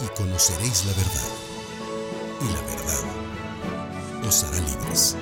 [0.00, 1.28] y conoceréis la verdad,
[2.40, 5.16] y la verdad os hará libres.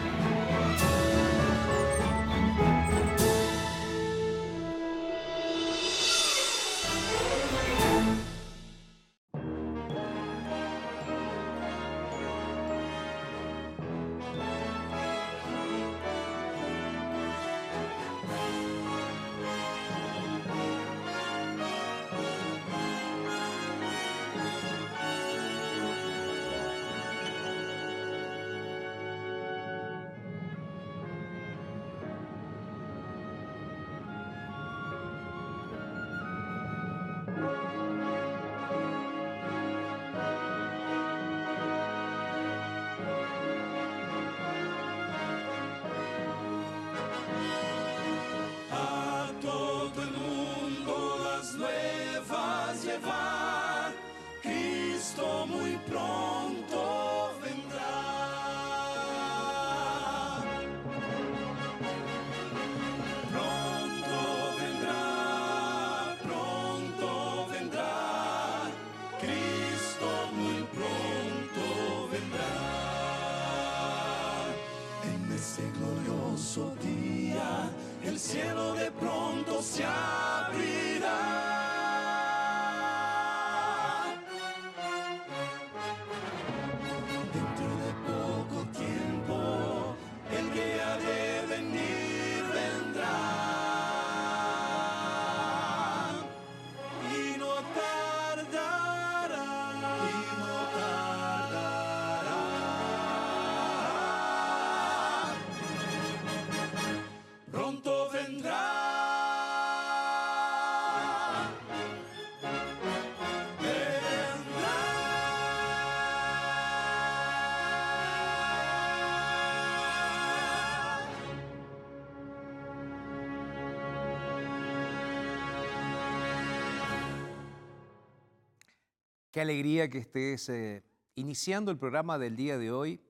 [129.35, 130.85] Qué alegría que estés eh,
[131.17, 133.01] iniciando el programa del día de hoy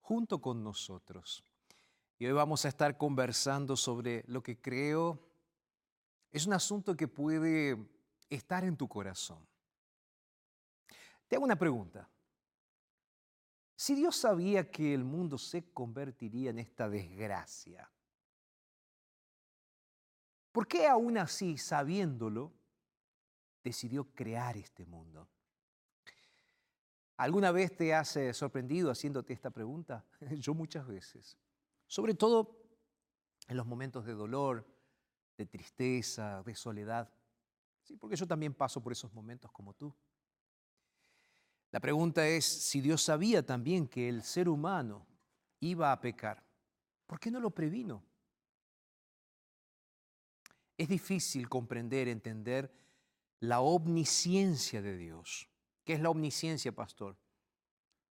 [0.00, 1.44] junto con nosotros.
[2.18, 5.24] Y hoy vamos a estar conversando sobre lo que creo
[6.32, 7.78] es un asunto que puede
[8.28, 9.38] estar en tu corazón.
[11.28, 12.10] Te hago una pregunta.
[13.76, 17.88] Si Dios sabía que el mundo se convertiría en esta desgracia,
[20.50, 22.52] ¿por qué aún así, sabiéndolo,
[23.62, 25.28] decidió crear este mundo?
[27.18, 30.04] ¿Alguna vez te has eh, sorprendido haciéndote esta pregunta?
[30.38, 31.36] Yo muchas veces.
[31.86, 32.62] Sobre todo
[33.48, 34.64] en los momentos de dolor,
[35.36, 37.12] de tristeza, de soledad.
[37.82, 39.94] Sí, porque yo también paso por esos momentos como tú.
[41.70, 45.06] La pregunta es si Dios sabía también que el ser humano
[45.60, 46.44] iba a pecar.
[47.06, 48.04] ¿Por qué no lo previno?
[50.76, 52.70] Es difícil comprender, entender
[53.40, 55.47] la omnisciencia de Dios.
[55.88, 57.16] ¿Qué es la omnisciencia, pastor?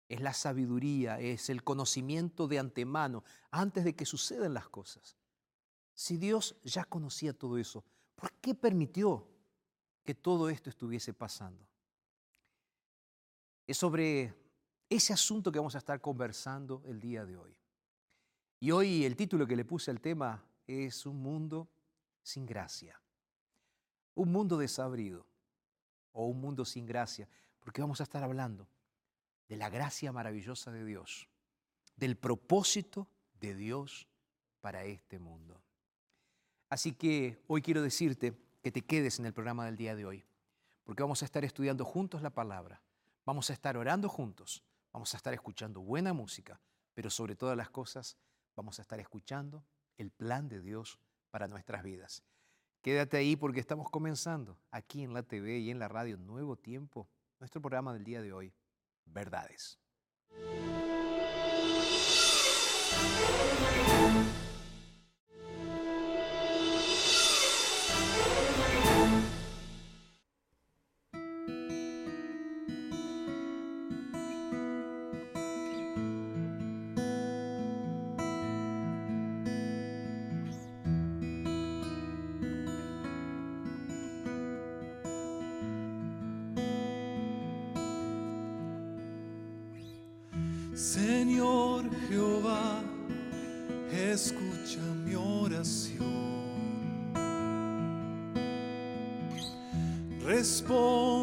[0.09, 5.19] Es la sabiduría, es el conocimiento de antemano, antes de que sucedan las cosas.
[5.93, 9.29] Si Dios ya conocía todo eso, ¿por qué permitió
[10.03, 11.69] que todo esto estuviese pasando?
[13.67, 14.35] Es sobre
[14.89, 17.59] ese asunto que vamos a estar conversando el día de hoy.
[18.59, 21.69] Y hoy el título que le puse al tema es Un mundo
[22.23, 22.99] sin gracia.
[24.15, 25.27] Un mundo desabrido
[26.13, 27.29] o un mundo sin gracia,
[27.67, 28.69] porque vamos a estar hablando
[29.49, 31.29] de la gracia maravillosa de Dios,
[31.97, 33.09] del propósito
[33.41, 34.07] de Dios
[34.61, 35.61] para este mundo.
[36.71, 40.25] Así que hoy quiero decirte que te quedes en el programa del día de hoy,
[40.85, 42.85] porque vamos a estar estudiando juntos la palabra,
[43.25, 44.63] vamos a estar orando juntos,
[44.93, 46.61] vamos a estar escuchando buena música,
[46.95, 48.17] pero sobre todas las cosas
[48.55, 49.65] vamos a estar escuchando
[49.97, 51.01] el plan de Dios
[51.33, 52.23] para nuestras vidas.
[52.81, 57.09] Quédate ahí porque estamos comenzando aquí en la TV y en la radio Nuevo Tiempo,
[57.39, 58.55] nuestro programa del día de hoy,
[59.05, 59.79] Verdades.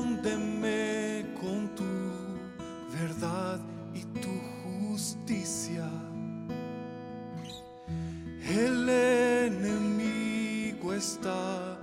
[0.03, 1.85] Respóndeme con tu
[2.91, 3.59] verdad
[3.93, 4.33] y tu
[4.63, 5.87] justicia.
[8.45, 11.79] El enemigo está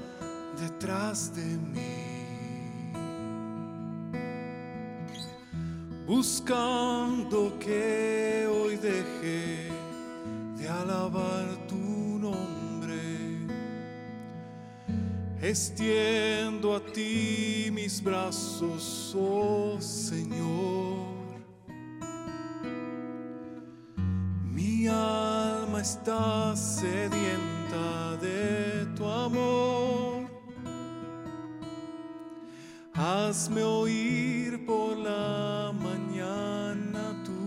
[0.60, 2.92] detrás de mí,
[6.06, 9.70] buscando que hoy deje
[10.58, 11.59] de alabar
[15.50, 21.08] Extiendo a ti mis brazos, oh Señor.
[24.44, 30.30] Mi alma está sedienta de tu amor.
[32.94, 37.40] Hazme oír por la mañana tu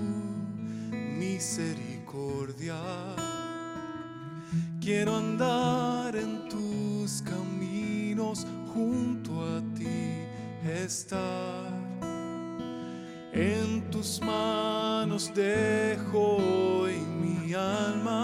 [1.18, 2.76] misericordia.
[4.82, 5.93] Quiero andar
[8.74, 10.26] junto a ti,
[10.66, 11.72] estar
[13.32, 16.88] en tus manos dejo
[17.22, 18.22] mi alma.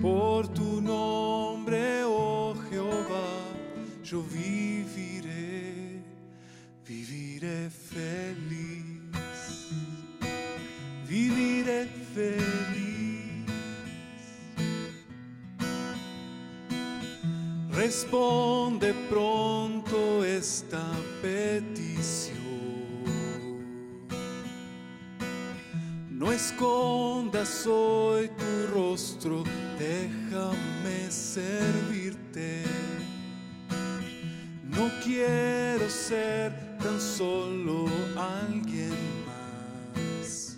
[0.00, 3.30] Por tu nombre, oh Jehová,
[4.02, 6.02] yo viviré,
[6.86, 8.49] viviré feliz,
[17.90, 22.36] Responde pronto esta petición.
[26.08, 29.42] No escondas hoy tu rostro,
[29.76, 32.62] déjame servirte.
[34.62, 38.94] No quiero ser tan solo alguien
[39.26, 40.56] más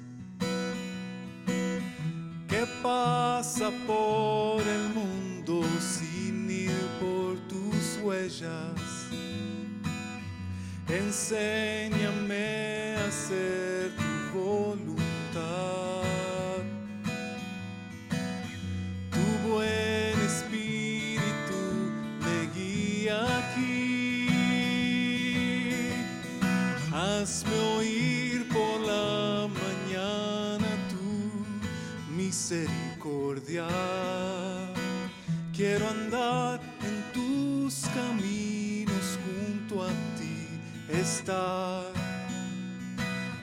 [2.47, 5.02] que pasa por el mundo
[8.23, 9.09] huellas.
[10.89, 12.47] Enséñame
[12.97, 16.03] a hacer tu voluntad.
[19.11, 21.61] Tu buen espíritu
[22.25, 24.29] me guía aquí.
[26.93, 31.09] Hazme oír por la mañana tu
[32.15, 33.67] misericordia.
[41.17, 41.93] Estar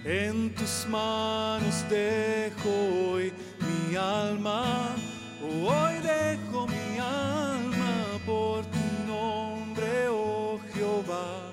[0.04, 2.70] en tus manos dejo
[3.12, 4.96] hoy mi alma,
[5.42, 7.94] hoy dejo mi alma
[8.26, 11.52] por tu nombre, oh Jehová,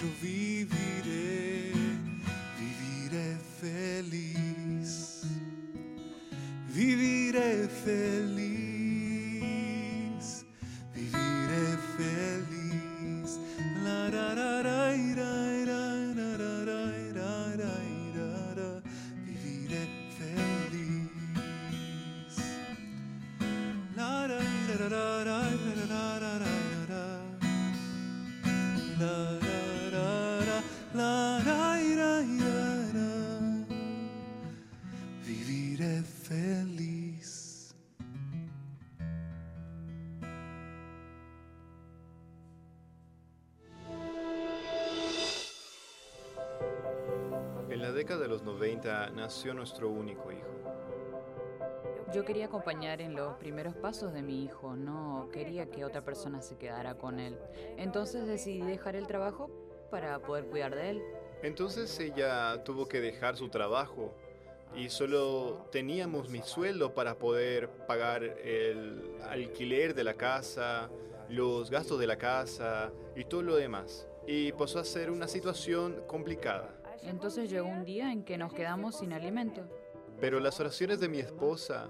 [0.00, 1.72] yo viviré,
[2.58, 5.22] viviré feliz,
[6.74, 8.41] viviré feliz,
[35.82, 37.74] Viviré feliz.
[47.68, 50.46] En la década de los 90 nació nuestro único hijo.
[52.14, 56.42] Yo quería acompañar en los primeros pasos de mi hijo, no quería que otra persona
[56.42, 57.38] se quedara con él.
[57.76, 59.50] Entonces decidí dejar el trabajo
[59.90, 61.02] para poder cuidar de él.
[61.42, 64.14] Entonces ella tuvo que dejar su trabajo
[64.74, 70.90] y solo teníamos mi sueldo para poder pagar el alquiler de la casa,
[71.28, 74.08] los gastos de la casa y todo lo demás.
[74.26, 76.74] Y pasó a ser una situación complicada.
[77.02, 79.62] Entonces llegó un día en que nos quedamos sin alimento.
[80.20, 81.88] Pero las oraciones de mi esposa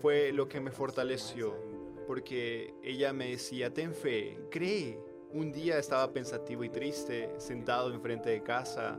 [0.00, 1.56] fue lo que me fortaleció,
[2.06, 4.98] porque ella me decía, ten fe, cree.
[5.32, 8.98] Un día estaba pensativo y triste, sentado enfrente de casa,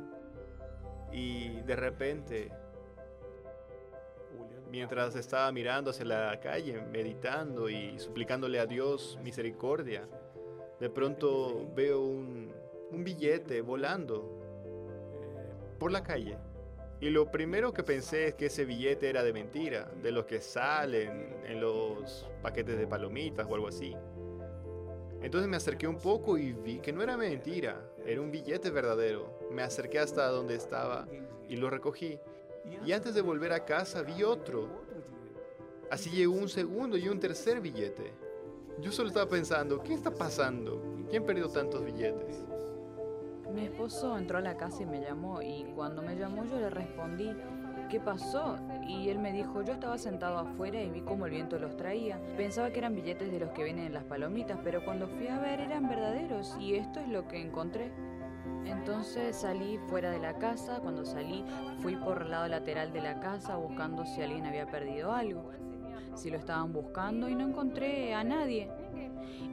[1.12, 2.52] y de repente,
[4.74, 10.10] mientras estaba mirando hacia la calle, meditando y suplicándole a Dios misericordia,
[10.80, 12.52] de pronto veo un,
[12.92, 16.40] billete volando eh, por la calle.
[17.00, 20.42] Y lo primero que pensé es que ese billete era de mentira, de los que
[20.42, 23.96] salen en los paquetes de palomitas o algo así.
[25.22, 29.38] Entonces me acerqué un poco y vi que no era mentira, era un billete verdadero.
[29.52, 31.08] Me acerqué hasta donde estaba
[31.48, 32.20] y lo recogí.
[32.86, 34.68] Y antes de volver a casa vi otro.
[35.92, 38.14] Así llegó un segundo y un tercer billete.
[38.80, 40.82] Yo solo estaba pensando, ¿qué está pasando?
[41.10, 42.44] ¿Quién perdió tantos billetes?
[43.54, 46.72] Mi esposo entró a la casa y me llamó y cuando me llamó yo le
[46.72, 47.32] respondí,
[47.90, 48.58] ¿qué pasó?
[48.88, 52.20] Y él me dijo, yo estaba sentado afuera y vi cómo el viento los traía.
[52.36, 55.38] Pensaba que eran billetes de los que vienen en las palomitas, pero cuando fui a
[55.38, 57.92] ver eran verdaderos y esto es lo que encontré.
[58.66, 61.44] Entonces salí fuera de la casa, cuando salí
[61.82, 65.52] fui por el lado lateral de la casa buscando si alguien había perdido algo,
[66.16, 68.70] si lo estaban buscando y no encontré a nadie.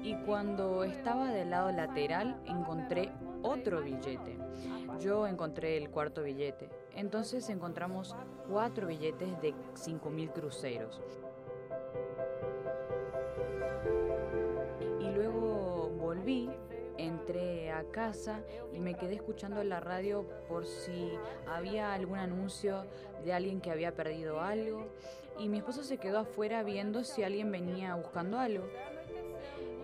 [0.03, 3.13] Y cuando estaba del lado lateral encontré
[3.43, 4.39] otro billete.
[5.01, 6.69] Yo encontré el cuarto billete.
[6.95, 8.15] Entonces encontramos
[8.49, 11.01] cuatro billetes de 5.000 cruceros.
[15.01, 16.51] Y luego volví,
[17.85, 18.41] casa
[18.73, 21.11] y me quedé escuchando la radio por si
[21.47, 22.85] había algún anuncio
[23.25, 24.87] de alguien que había perdido algo.
[25.39, 28.67] Y mi esposo se quedó afuera viendo si alguien venía buscando algo.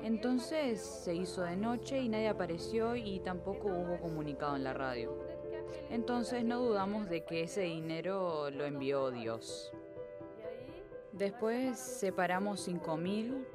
[0.03, 5.17] Entonces se hizo de noche y nadie apareció y tampoco hubo comunicado en la radio.
[5.91, 9.73] Entonces no dudamos de que ese dinero lo envió Dios.
[11.13, 13.47] Después separamos 5 mil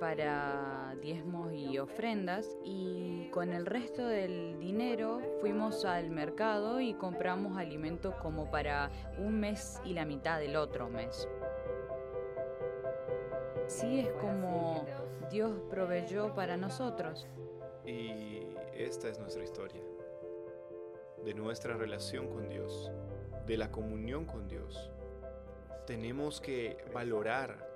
[0.00, 7.58] para diezmos y ofrendas y con el resto del dinero fuimos al mercado y compramos
[7.58, 11.28] alimentos como para un mes y la mitad del otro mes.
[13.66, 14.86] Sí es como
[15.30, 17.28] Dios proveyó para nosotros.
[17.84, 18.40] Y
[18.74, 19.82] esta es nuestra historia,
[21.24, 22.90] de nuestra relación con Dios,
[23.46, 24.90] de la comunión con Dios.
[25.86, 27.68] Tenemos que valorar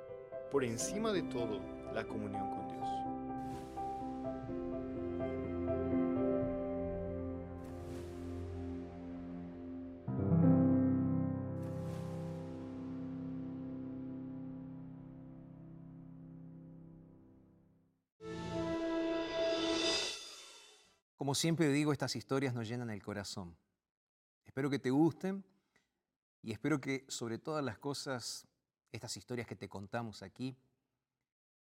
[0.51, 2.89] por encima de todo la comunión con Dios.
[21.17, 23.57] Como siempre digo, estas historias nos llenan el corazón.
[24.45, 25.45] Espero que te gusten
[26.43, 28.47] y espero que sobre todas las cosas,
[28.93, 30.57] estas historias que te contamos aquí,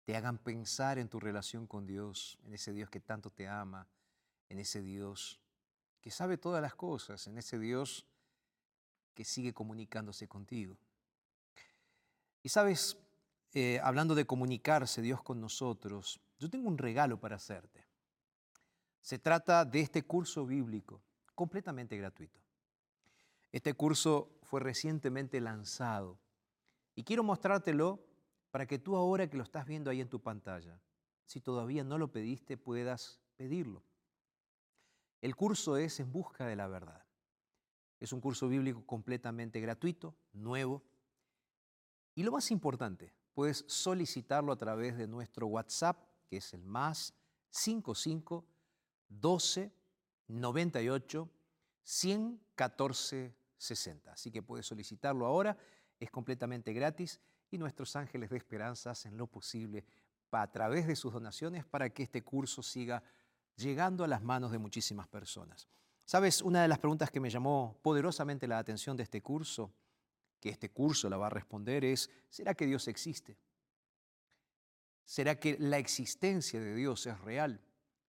[0.06, 3.88] te hagan pensar en tu relación con Dios, en ese Dios que tanto te ama,
[4.50, 5.40] en ese Dios
[6.02, 8.06] que sabe todas las cosas, en ese Dios
[9.14, 10.78] que sigue comunicándose contigo.
[12.42, 12.98] Y sabes,
[13.54, 17.86] eh, hablando de comunicarse Dios con nosotros, yo tengo un regalo para hacerte.
[19.02, 21.02] Se trata de este curso bíblico,
[21.36, 22.42] completamente gratuito.
[23.54, 26.20] Este curso fue recientemente lanzado
[26.96, 28.04] y quiero mostrártelo
[28.54, 30.80] para que tú ahora que lo estás viendo ahí en tu pantalla,
[31.26, 33.82] si todavía no lo pediste, puedas pedirlo.
[35.22, 37.04] El curso es En Busca de la Verdad.
[38.00, 40.84] Es un curso bíblico completamente gratuito, nuevo.
[42.14, 47.12] Y lo más importante, puedes solicitarlo a través de nuestro WhatsApp, que es el más
[47.50, 48.46] 55
[49.10, 49.74] 12
[50.28, 51.28] 98
[51.82, 54.12] 114 60.
[54.12, 55.58] Así que puedes solicitarlo ahora,
[56.00, 57.20] es completamente gratis
[57.54, 59.86] y nuestros ángeles de esperanza hacen lo posible
[60.32, 63.04] a través de sus donaciones para que este curso siga
[63.56, 65.68] llegando a las manos de muchísimas personas.
[66.06, 69.72] Sabes, una de las preguntas que me llamó poderosamente la atención de este curso,
[70.40, 73.38] que este curso la va a responder, es, ¿será que Dios existe?
[75.06, 77.62] ¿Será que la existencia de Dios es real?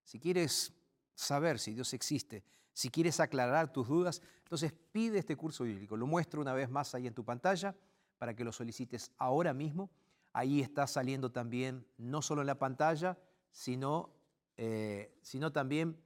[0.03, 0.73] Si quieres
[1.13, 5.95] saber si Dios existe, si quieres aclarar tus dudas, entonces pide este curso bíblico.
[5.95, 7.75] Lo muestro una vez más ahí en tu pantalla
[8.17, 9.89] para que lo solicites ahora mismo.
[10.33, 13.17] Ahí está saliendo también, no solo en la pantalla,
[13.51, 14.09] sino,
[14.57, 15.97] eh, sino también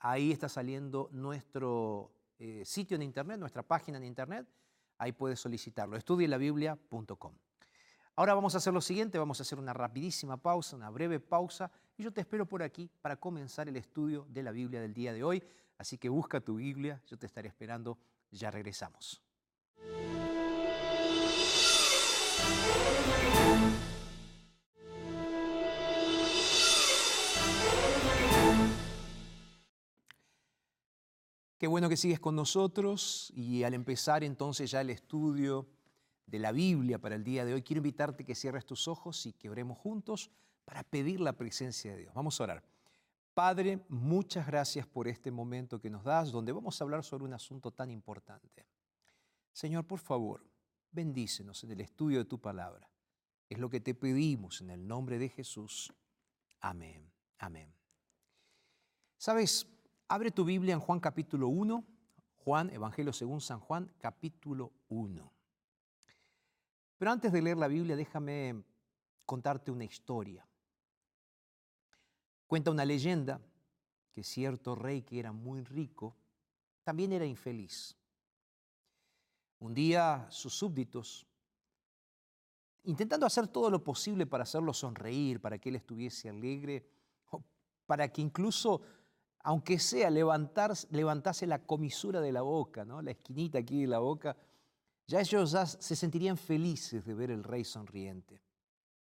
[0.00, 4.46] ahí está saliendo nuestro eh, sitio en internet, nuestra página en internet.
[4.98, 7.32] Ahí puedes solicitarlo, estudielabiblia.com.
[8.16, 11.70] Ahora vamos a hacer lo siguiente, vamos a hacer una rapidísima pausa, una breve pausa,
[11.96, 15.12] y yo te espero por aquí para comenzar el estudio de la Biblia del día
[15.12, 15.42] de hoy.
[15.78, 17.98] Así que busca tu Biblia, yo te estaré esperando,
[18.30, 19.20] ya regresamos.
[31.64, 35.66] Qué bueno que sigues con nosotros y al empezar entonces ya el estudio
[36.26, 39.32] de la Biblia para el día de hoy, quiero invitarte que cierres tus ojos y
[39.32, 40.30] que oremos juntos
[40.66, 42.12] para pedir la presencia de Dios.
[42.12, 42.62] Vamos a orar.
[43.32, 47.32] Padre, muchas gracias por este momento que nos das, donde vamos a hablar sobre un
[47.32, 48.66] asunto tan importante.
[49.52, 50.44] Señor, por favor,
[50.94, 52.88] bendícenos en el estudio de tu palabra.
[53.48, 55.92] Es lo que te pedimos en el nombre de Jesús.
[56.60, 57.10] Amén.
[57.38, 57.74] Amén.
[59.18, 59.66] Sabes,
[60.08, 61.84] abre tu Biblia en Juan capítulo 1,
[62.36, 65.32] Juan, Evangelio según San Juan, capítulo 1.
[66.96, 68.62] Pero antes de leer la Biblia, déjame
[69.26, 70.46] contarte una historia.
[72.46, 73.40] Cuenta una leyenda
[74.12, 76.16] que cierto rey que era muy rico
[76.84, 77.96] también era infeliz.
[79.64, 81.26] Un día sus súbditos,
[82.82, 86.86] intentando hacer todo lo posible para hacerlo sonreír, para que él estuviese alegre,
[87.86, 88.82] para que incluso,
[89.38, 93.00] aunque sea levantase la comisura de la boca, ¿no?
[93.00, 94.36] la esquinita aquí de la boca,
[95.06, 98.42] ya ellos se sentirían felices de ver el rey sonriente.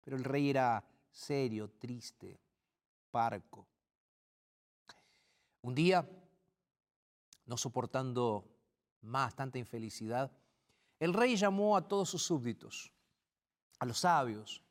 [0.01, 2.41] Pero el rey era serio, triste,
[3.09, 3.65] parco.
[5.61, 6.05] Un día,
[7.45, 8.49] no soportando
[8.99, 10.29] más tanta infelicidad,
[11.01, 12.93] el rey llamó a todos sus súbditos,
[13.79, 14.63] a los sabios,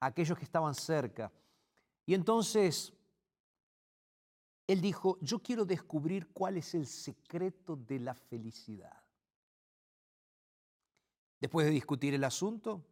[0.00, 1.32] a aquellos que estaban cerca,
[2.04, 2.92] y entonces
[4.66, 9.04] él dijo, yo quiero descubrir cuál es el secreto de la felicidad.
[11.40, 12.84] Después de discutir el asunto,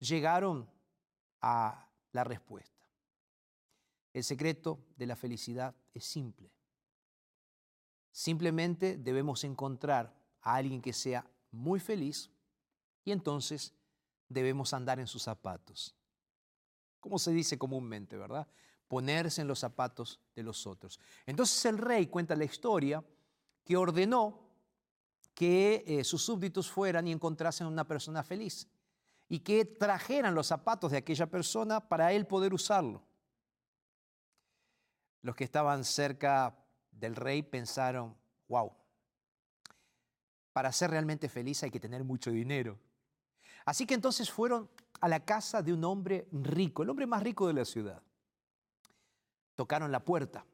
[0.00, 0.68] llegaron
[1.42, 2.90] a la respuesta.
[4.12, 6.50] El secreto de la felicidad es simple.
[8.10, 11.24] Simplemente debemos encontrar a alguien que sea
[11.54, 12.30] muy feliz
[13.04, 13.72] y entonces
[14.28, 15.94] debemos andar en sus zapatos.
[17.00, 18.46] Como se dice comúnmente, ¿verdad?
[18.88, 20.98] Ponerse en los zapatos de los otros.
[21.26, 23.04] Entonces el rey cuenta la historia
[23.64, 24.40] que ordenó
[25.34, 28.68] que eh, sus súbditos fueran y encontrasen a una persona feliz
[29.28, 33.02] y que trajeran los zapatos de aquella persona para él poder usarlo.
[35.22, 36.56] Los que estaban cerca
[36.90, 38.16] del rey pensaron,
[38.48, 38.72] wow,
[40.54, 42.78] para ser realmente feliz hay que tener mucho dinero.
[43.64, 44.70] Así que entonces fueron
[45.00, 48.00] a la casa de un hombre rico, el hombre más rico de la ciudad.
[49.56, 50.46] Tocaron la puerta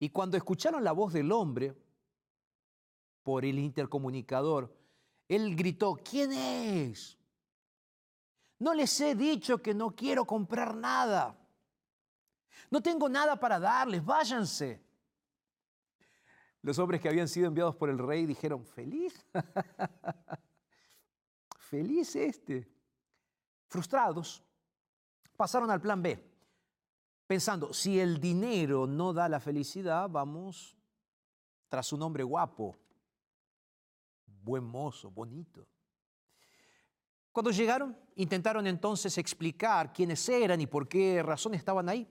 [0.00, 1.72] y cuando escucharon la voz del hombre
[3.22, 4.76] por el intercomunicador,
[5.28, 7.16] él gritó, ¿quién es?
[8.58, 11.38] No les he dicho que no quiero comprar nada.
[12.70, 14.84] No tengo nada para darles, váyanse.
[16.66, 19.24] Los hombres que habían sido enviados por el rey dijeron, feliz,
[21.60, 22.68] feliz este.
[23.68, 24.42] Frustrados,
[25.36, 26.20] pasaron al plan B,
[27.24, 30.76] pensando, si el dinero no da la felicidad, vamos
[31.68, 32.74] tras un hombre guapo,
[34.26, 35.68] buen mozo, bonito.
[37.30, 42.08] Cuando llegaron, intentaron entonces explicar quiénes eran y por qué razón estaban ahí.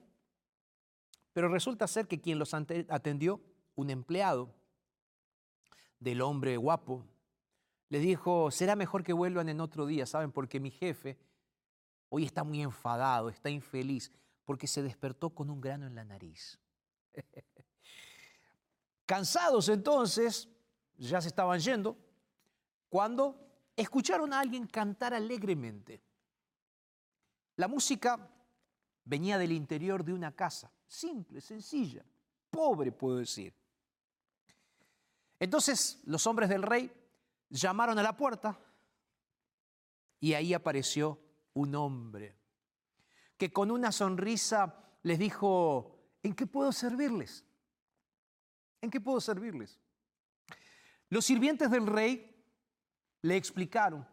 [1.34, 3.38] Pero resulta ser que quien los atendió,
[3.76, 4.52] un empleado
[6.00, 7.06] del hombre guapo,
[7.88, 10.32] le dijo, será mejor que vuelvan en otro día, ¿saben?
[10.32, 11.16] Porque mi jefe
[12.08, 14.10] hoy está muy enfadado, está infeliz,
[14.44, 16.58] porque se despertó con un grano en la nariz.
[19.06, 20.48] Cansados entonces,
[20.96, 21.96] ya se estaban yendo,
[22.88, 23.38] cuando
[23.76, 26.02] escucharon a alguien cantar alegremente.
[27.56, 28.28] La música
[29.04, 32.04] venía del interior de una casa simple, sencilla,
[32.50, 33.54] pobre, puedo decir.
[35.38, 36.90] Entonces los hombres del rey
[37.50, 38.58] llamaron a la puerta
[40.20, 41.20] y ahí apareció
[41.54, 42.36] un hombre
[43.36, 47.44] que con una sonrisa les dijo, ¿en qué puedo servirles?
[48.80, 49.78] ¿En qué puedo servirles?
[51.08, 52.34] Los sirvientes del rey
[53.22, 54.06] le explicaron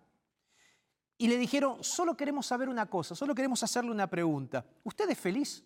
[1.17, 4.65] y le dijeron, solo queremos saber una cosa, solo queremos hacerle una pregunta.
[4.83, 5.63] ¿Usted es feliz?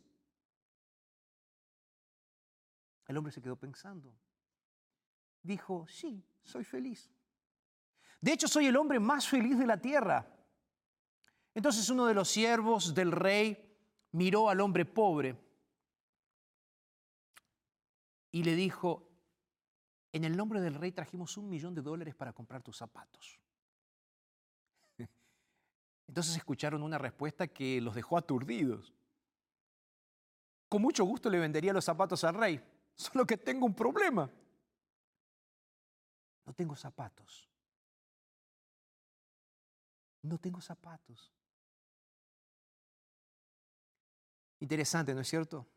[3.08, 4.14] El hombre se quedó pensando.
[5.48, 7.10] Dijo, sí, soy feliz.
[8.20, 10.28] De hecho, soy el hombre más feliz de la tierra.
[11.56, 13.58] Entonces uno de los siervos del rey
[14.12, 15.38] miró al hombre pobre
[18.30, 19.10] y le dijo,
[20.12, 23.40] en el nombre del rey trajimos un millón de dólares para comprar tus zapatos.
[26.08, 28.94] Entonces escucharon una respuesta que los dejó aturdidos.
[30.68, 32.62] Con mucho gusto le vendería los zapatos al rey,
[32.98, 34.30] Solo que tengo un problema.
[36.48, 37.50] No tengo zapatos.
[40.24, 41.34] No tengo zapatos.
[44.60, 45.68] Interesante, ¿no es cierto?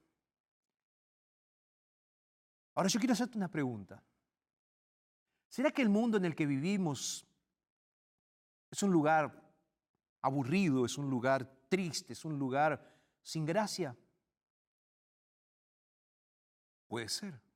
[2.77, 4.03] Ahora yo quiero hacerte una pregunta.
[5.49, 7.27] ¿Será que el mundo en el que vivimos
[8.71, 9.53] es un lugar
[10.23, 13.97] aburrido, es un lugar triste, es un lugar sin gracia?
[16.87, 17.50] Puede ser.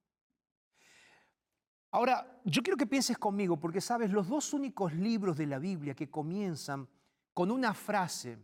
[1.94, 5.94] Ahora, yo quiero que pienses conmigo, porque sabes, los dos únicos libros de la Biblia
[5.94, 6.88] que comienzan
[7.32, 8.36] con una frase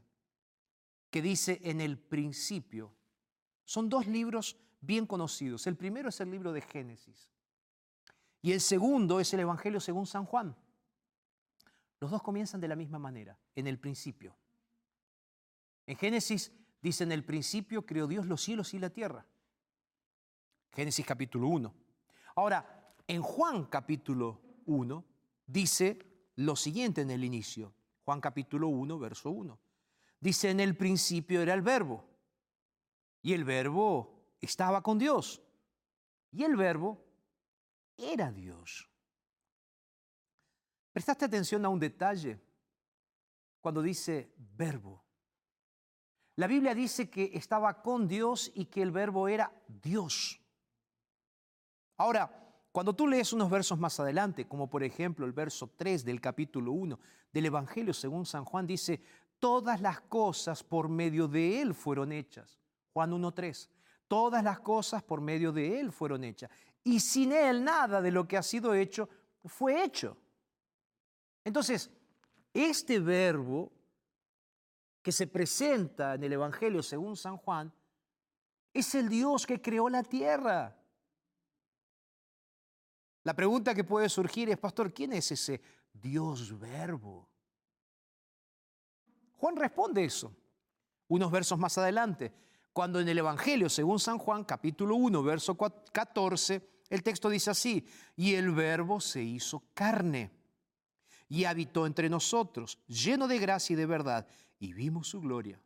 [1.11, 2.95] que dice en el principio,
[3.65, 5.67] son dos libros bien conocidos.
[5.67, 7.29] El primero es el libro de Génesis
[8.41, 10.57] y el segundo es el Evangelio según San Juan.
[11.99, 14.37] Los dos comienzan de la misma manera, en el principio.
[15.87, 19.27] En Génesis Dice, en el principio creó Dios los cielos y la tierra.
[20.73, 21.75] Génesis capítulo 1.
[22.37, 22.80] Ahora,
[23.11, 25.05] en Juan capítulo 1
[25.45, 25.99] dice
[26.37, 27.75] lo siguiente en el inicio.
[28.05, 29.59] Juan capítulo 1, verso 1.
[30.21, 32.05] Dice, en el principio era el verbo.
[33.21, 35.43] Y el verbo estaba con Dios.
[36.31, 37.05] Y el verbo
[37.97, 38.89] era Dios.
[40.93, 42.41] ¿Prestaste atención a un detalle
[43.61, 45.05] cuando dice verbo?
[46.37, 50.41] La Biblia dice que estaba con Dios y que el verbo era Dios.
[51.97, 52.40] Ahora,
[52.73, 56.73] cuando tú lees unos versos más adelante, como por ejemplo el verso 3 del capítulo
[56.73, 56.99] 1
[57.33, 59.01] del Evangelio según San Juan, dice,
[59.41, 62.61] todas las cosas por medio de Él fueron hechas.
[62.93, 63.69] Juan 1.3,
[64.07, 66.51] todas las cosas por medio de Él fueron hechas.
[66.85, 69.09] Y sin Él nada de lo que ha sido hecho
[69.45, 70.17] fue hecho.
[71.45, 71.91] Entonces,
[72.53, 73.73] este verbo
[75.03, 77.73] que se presenta en el Evangelio según San Juan
[78.73, 80.77] es el Dios que creó la tierra.
[83.23, 85.61] La pregunta que puede surgir es, pastor, ¿quién es ese
[85.93, 87.29] Dios verbo?
[89.37, 90.35] Juan responde eso
[91.09, 92.33] unos versos más adelante,
[92.73, 97.85] cuando en el Evangelio, según San Juan, capítulo 1, verso 14, el texto dice así,
[98.15, 100.31] y el verbo se hizo carne
[101.29, 104.29] y habitó entre nosotros, lleno de gracia y de verdad,
[104.59, 105.61] y vimos su gloria.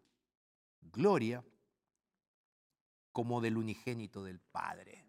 [0.81, 1.45] Gloria
[3.12, 5.05] como del unigénito del Padre.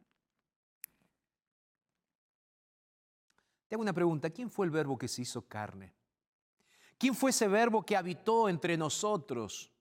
[3.64, 5.93] Te una pregunta, ¿quién fue el verbo que se hizo carne?
[6.97, 9.71] ¿Quién fue ese verbo que habitó entre nosotros?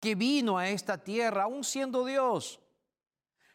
[0.00, 2.60] Que vino a esta tierra, aún siendo Dios.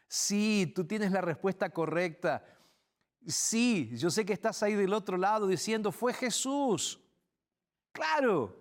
[0.08, 2.44] Sí, tú tienes la respuesta correcta.
[3.26, 7.00] Sí, yo sé que estás ahí del otro lado diciendo, fue Jesús.
[7.92, 8.58] Claro.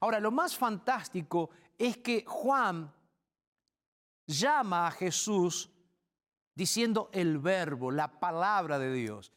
[0.00, 2.92] Ahora, lo más fantástico es que Juan
[4.26, 5.70] llama a Jesús
[6.54, 9.32] diciendo el verbo, la palabra de Dios.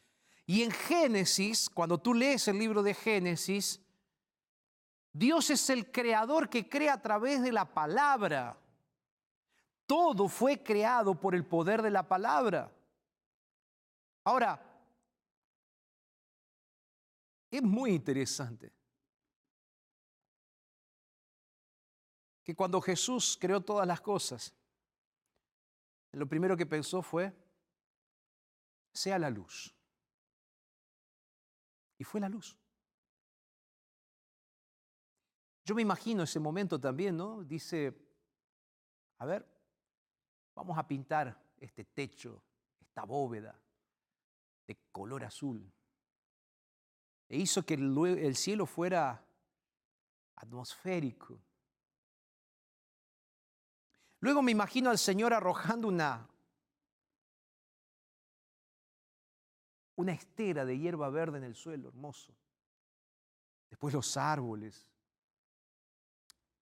[0.46, 3.80] Y en Génesis, cuando tú lees el libro de Génesis,
[5.12, 8.56] Dios es el creador que crea a través de la palabra.
[9.86, 12.70] Todo fue creado por el poder de la palabra.
[14.22, 14.62] Ahora,
[17.50, 18.72] es muy interesante
[22.44, 24.54] que cuando Jesús creó todas las cosas,
[26.12, 27.32] lo primero que pensó fue,
[28.92, 29.75] sea la luz.
[31.98, 32.58] Y fue la luz.
[35.64, 37.42] Yo me imagino ese momento también, ¿no?
[37.42, 37.92] Dice,
[39.18, 39.44] a ver,
[40.54, 42.42] vamos a pintar este techo,
[42.80, 43.60] esta bóveda
[44.66, 45.72] de color azul.
[47.28, 49.26] E hizo que el, cielo fuera
[50.36, 51.40] atmosférico.
[54.20, 56.28] Luego me imagino al Señor arrojando una,
[59.96, 62.34] una estera de hierba verde en el suelo, hermoso.
[63.68, 64.86] Después los árboles,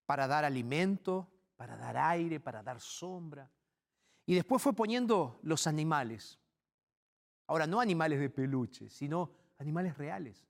[0.06, 3.50] para dar alimento, para dar aire, para dar sombra.
[4.26, 6.38] Y después fue poniendo los animales.
[7.46, 10.46] Ahora, no animales de peluche, sino animales reales.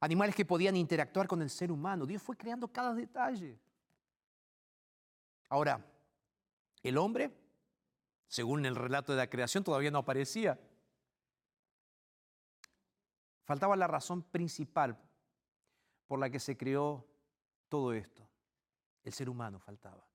[0.00, 2.06] Animales que podían interactuar con el ser humano.
[2.06, 3.58] Dios fue creando cada detalle.
[5.48, 5.84] Ahora,
[6.82, 7.32] el hombre,
[8.26, 10.58] según el relato de la creación, todavía no aparecía.
[13.48, 15.00] Faltaba la razón principal
[16.06, 17.08] por la que se creó
[17.70, 18.28] todo esto.
[19.02, 20.06] El ser humano faltaba.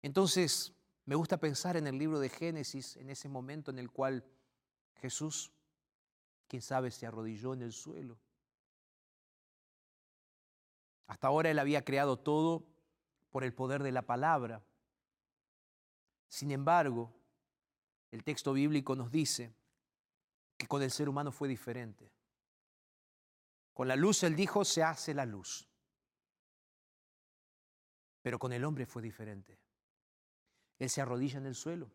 [0.00, 0.72] Entonces,
[1.06, 4.24] me gusta pensar en el libro de Génesis, en ese momento en el cual
[5.00, 5.50] Jesús,
[6.46, 8.16] quién sabe, se arrodilló en el suelo.
[11.08, 12.64] Hasta ahora Él había creado todo
[13.30, 14.62] por el poder de la palabra.
[16.28, 17.12] Sin embargo,
[18.12, 19.52] el texto bíblico nos dice
[20.56, 22.19] que con el ser humano fue diferente.
[23.80, 25.66] Con la luz Él dijo, se hace la luz.
[28.20, 29.58] Pero con el hombre fue diferente.
[30.78, 31.90] Él se arrodilla en el suelo,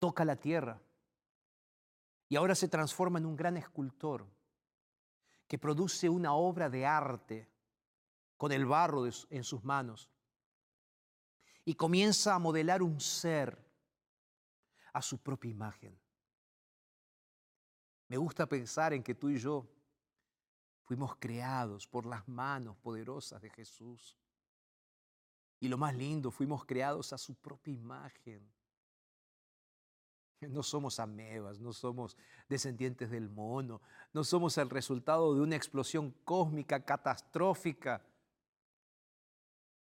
[0.00, 0.82] toca la tierra
[2.28, 4.26] y ahora se transforma en un gran escultor
[5.46, 7.48] que produce una obra de arte
[8.36, 10.10] con el barro en sus manos
[11.64, 13.64] y comienza a modelar un ser
[14.92, 15.96] a su propia imagen.
[18.08, 19.70] Me gusta pensar en que tú y yo
[20.84, 24.16] Fuimos creados por las manos poderosas de Jesús.
[25.60, 28.46] Y lo más lindo, fuimos creados a su propia imagen.
[30.40, 32.18] No somos amebas, no somos
[32.50, 33.80] descendientes del mono,
[34.12, 38.04] no somos el resultado de una explosión cósmica catastrófica.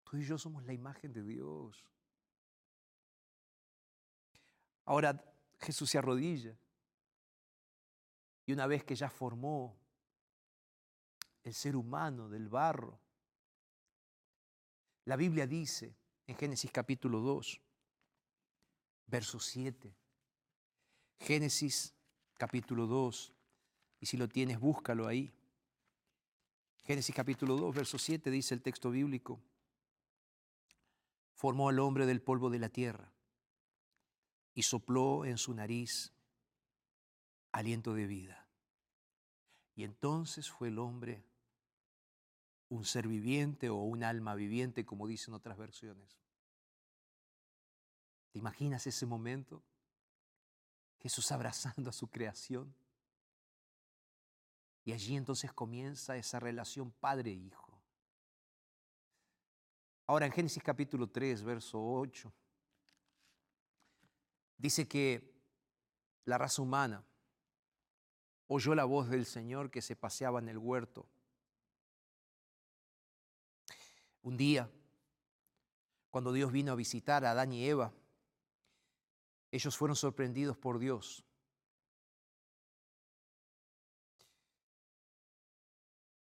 [0.06, 1.84] Tú y yo somos la imagen de Dios.
[4.86, 5.22] Ahora
[5.60, 6.56] Jesús se arrodilla
[8.46, 9.76] y una vez que ya formó
[11.46, 13.00] el ser humano del barro,
[15.06, 17.62] la Biblia dice en Génesis capítulo 2,
[19.06, 19.96] verso 7,
[21.20, 21.94] Génesis
[22.34, 23.32] capítulo 2,
[24.00, 25.32] y si lo tienes, búscalo ahí.
[26.84, 29.40] Génesis capítulo 2, verso 7 dice el texto bíblico,
[31.36, 33.14] formó al hombre del polvo de la tierra
[34.56, 36.12] y sopló en su nariz
[37.52, 38.48] aliento de vida.
[39.76, 41.24] Y entonces fue el hombre
[42.70, 46.20] un ser viviente o un alma viviente, como dicen otras versiones.
[48.32, 49.64] ¿Te imaginas ese momento?
[51.00, 52.76] Jesús abrazando a su creación.
[54.84, 57.82] Y allí entonces comienza esa relación padre-hijo.
[60.08, 62.32] Ahora en Génesis capítulo 3, verso 8,
[64.58, 65.34] dice que
[66.26, 67.04] la raza humana
[68.48, 71.08] oyó la voz del Señor que se paseaba en el huerto.
[74.26, 74.68] Un día,
[76.10, 77.94] cuando Dios vino a visitar a Adán y Eva,
[79.52, 81.24] ellos fueron sorprendidos por Dios.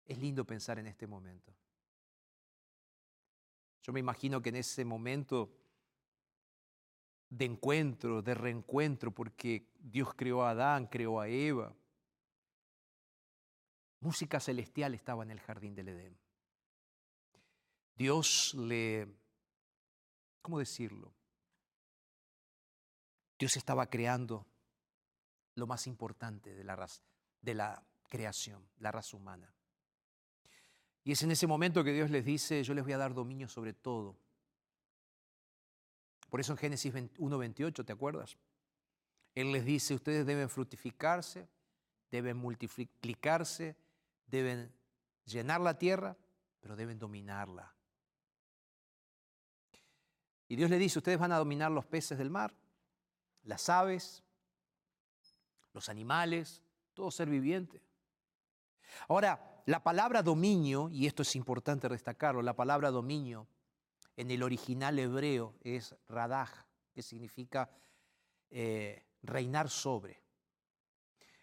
[0.05, 1.53] Es lindo pensar en este momento.
[3.83, 5.51] Yo me imagino que en ese momento
[7.27, 11.75] de encuentro, de reencuentro, porque Dios creó a Adán, creó a Eva,
[13.99, 16.20] música celestial estaba en el jardín del Edén.
[18.01, 19.07] Dios le,
[20.41, 21.13] ¿cómo decirlo?
[23.37, 24.47] Dios estaba creando
[25.53, 27.03] lo más importante de la, raza,
[27.43, 29.53] de la creación, la raza humana.
[31.03, 33.47] Y es en ese momento que Dios les dice, yo les voy a dar dominio
[33.47, 34.17] sobre todo.
[36.27, 38.35] Por eso en Génesis 1.28, ¿te acuerdas?
[39.35, 41.47] Él les dice, ustedes deben fructificarse,
[42.09, 43.75] deben multiplicarse,
[44.25, 44.73] deben
[45.23, 46.17] llenar la tierra,
[46.61, 47.75] pero deben dominarla.
[50.51, 52.53] Y Dios le dice, ustedes van a dominar los peces del mar,
[53.43, 54.21] las aves,
[55.71, 56.61] los animales,
[56.93, 57.81] todo ser viviente.
[59.07, 63.47] Ahora, la palabra dominio, y esto es importante destacarlo, la palabra dominio
[64.17, 66.51] en el original hebreo es radaj,
[66.91, 67.69] que significa
[68.49, 70.21] eh, reinar sobre.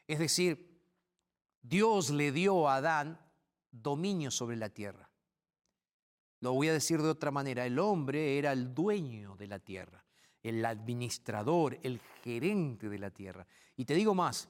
[0.06, 0.82] Es decir,
[1.62, 3.18] Dios le dio a Adán
[3.70, 5.07] dominio sobre la tierra.
[6.40, 10.04] Lo voy a decir de otra manera, el hombre era el dueño de la tierra,
[10.42, 13.46] el administrador, el gerente de la tierra.
[13.76, 14.48] Y te digo más,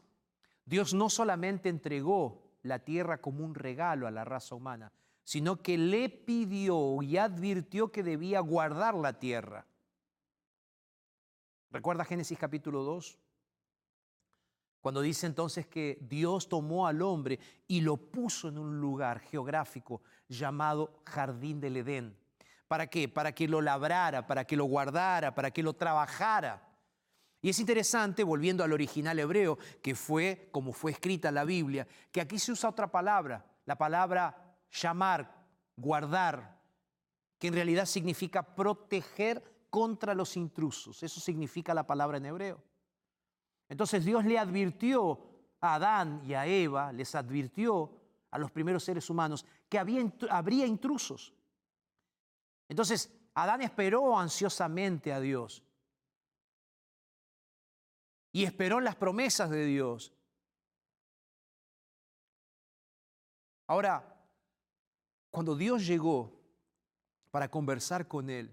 [0.64, 4.92] Dios no solamente entregó la tierra como un regalo a la raza humana,
[5.24, 9.66] sino que le pidió y advirtió que debía guardar la tierra.
[11.70, 13.18] ¿Recuerda Génesis capítulo 2?
[14.88, 20.00] Cuando dice entonces que Dios tomó al hombre y lo puso en un lugar geográfico
[20.30, 22.16] llamado Jardín del Edén.
[22.66, 23.06] ¿Para qué?
[23.06, 26.66] Para que lo labrara, para que lo guardara, para que lo trabajara.
[27.42, 32.22] Y es interesante, volviendo al original hebreo, que fue como fue escrita la Biblia, que
[32.22, 35.44] aquí se usa otra palabra, la palabra llamar,
[35.76, 36.62] guardar,
[37.38, 41.02] que en realidad significa proteger contra los intrusos.
[41.02, 42.62] Eso significa la palabra en hebreo.
[43.68, 45.20] Entonces Dios le advirtió
[45.60, 47.90] a Adán y a Eva, les advirtió
[48.30, 51.34] a los primeros seres humanos que habría intrusos.
[52.68, 55.62] Entonces Adán esperó ansiosamente a Dios
[58.32, 60.12] y esperó las promesas de Dios.
[63.66, 64.16] Ahora,
[65.30, 66.32] cuando Dios llegó
[67.30, 68.50] para conversar con él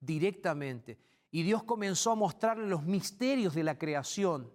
[0.00, 0.98] directamente,
[1.30, 4.50] y Dios comenzó a mostrarle los misterios de la creación.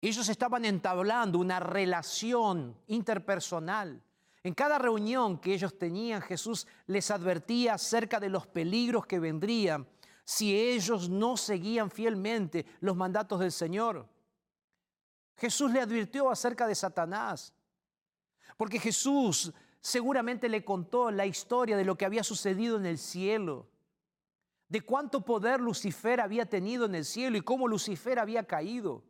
[0.00, 4.02] Ellos estaban entablando una relación interpersonal.
[4.44, 9.88] En cada reunión que ellos tenían, Jesús les advertía acerca de los peligros que vendrían
[10.24, 14.06] si ellos no seguían fielmente los mandatos del Señor.
[15.36, 17.52] Jesús le advirtió acerca de Satanás,
[18.56, 23.66] porque Jesús seguramente le contó la historia de lo que había sucedido en el cielo
[24.68, 29.02] de cuánto poder Lucifer había tenido en el cielo y cómo Lucifer había caído.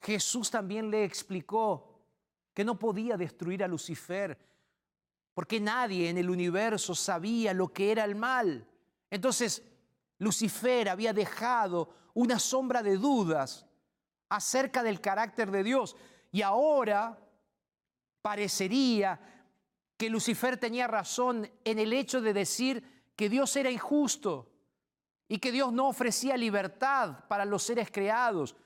[0.00, 2.00] Jesús también le explicó
[2.54, 4.38] que no podía destruir a Lucifer,
[5.34, 8.66] porque nadie en el universo sabía lo que era el mal.
[9.10, 9.62] Entonces,
[10.18, 13.66] Lucifer había dejado una sombra de dudas
[14.28, 15.96] acerca del carácter de Dios
[16.30, 17.18] y ahora
[18.22, 19.20] parecería
[19.96, 24.50] que Lucifer tenía razón en el hecho de decir que Dios era injusto
[25.28, 28.56] y que Dios no ofrecía libertad para los seres creados.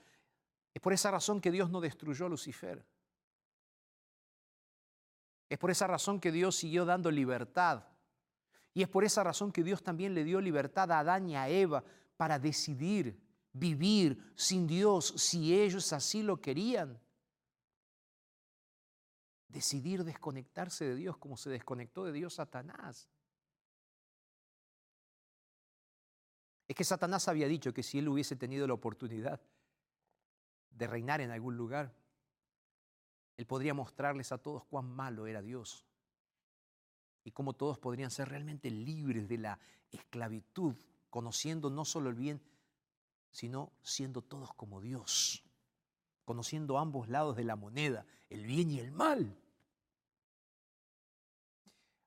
[0.74, 2.84] Es por esa razón que Dios no destruyó a Lucifer.
[5.48, 7.84] Es por esa razón que Dios siguió dando libertad.
[8.74, 11.48] Y es por esa razón que Dios también le dio libertad a Adán y a
[11.48, 11.84] Eva
[12.16, 13.18] para decidir
[13.52, 17.00] vivir sin Dios si ellos así lo querían.
[19.48, 23.08] Decidir desconectarse de Dios como se desconectó de Dios Satanás.
[26.68, 29.40] Es que Satanás había dicho que si él hubiese tenido la oportunidad
[30.70, 31.94] de reinar en algún lugar,
[33.36, 35.84] él podría mostrarles a todos cuán malo era Dios
[37.22, 39.58] y cómo todos podrían ser realmente libres de la
[39.90, 40.74] esclavitud,
[41.10, 42.40] conociendo no solo el bien,
[43.30, 45.44] sino siendo todos como Dios,
[46.24, 49.36] conociendo ambos lados de la moneda, el bien y el mal.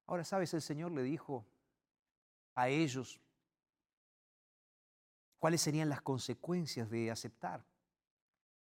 [0.07, 0.53] Ahora, ¿sabes?
[0.53, 1.45] El Señor le dijo
[2.55, 3.19] a ellos
[5.39, 7.65] cuáles serían las consecuencias de aceptar